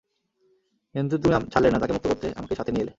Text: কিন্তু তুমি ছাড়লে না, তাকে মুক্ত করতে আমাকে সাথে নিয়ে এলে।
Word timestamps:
কিন্তু 0.95 1.15
তুমি 1.17 1.33
ছাড়লে 1.51 1.69
না, 1.71 1.77
তাকে 1.79 1.93
মুক্ত 1.93 2.07
করতে 2.07 2.27
আমাকে 2.39 2.53
সাথে 2.55 2.71
নিয়ে 2.71 2.83
এলে। 2.83 2.89